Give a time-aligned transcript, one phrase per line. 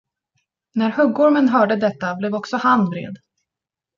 [0.75, 3.15] När huggormen hörde detta, blev också han vred.